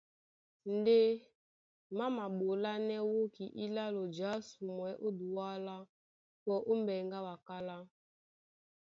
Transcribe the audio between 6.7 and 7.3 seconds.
mbɛŋgɛ a